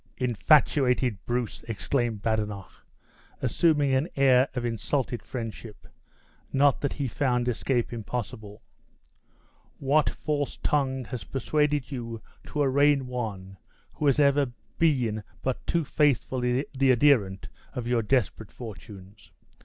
[0.17, 2.71] "Infatuated Bruce!" exclaimed Badenoch,
[3.39, 5.87] assuming an air of insulted friendship,
[6.51, 8.63] not that he found escape impossible;
[9.77, 13.57] "what false tongue has persuaded you to arraign one
[13.93, 19.31] who has ever been but too faithfully the adherent of your desperate fortunes?